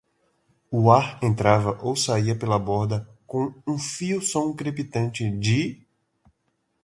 O 0.71 0.91
ar 0.91 1.19
entrava 1.23 1.77
ou 1.85 1.95
saía 1.95 2.35
pela 2.35 2.57
borda 2.57 3.07
com 3.27 3.53
um 3.67 3.77
fino 3.77 4.19
som 4.19 4.51
crepitante 4.51 5.29
de?. 5.29 5.85